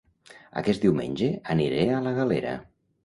Aquest 0.61 0.87
diumenge 0.87 1.29
aniré 1.55 1.85
a 1.91 2.01
La 2.07 2.15
Galera 2.21 2.57